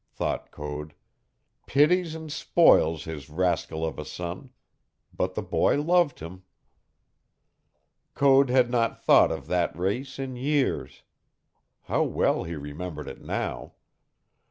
[0.09, 0.95] thought Code.
[1.67, 4.49] "Pities and spoils his rascal of a son.
[5.15, 6.41] But the boy loved him."
[8.15, 11.03] Code had not thought of that race in years.
[11.83, 13.73] How well he remembered it now!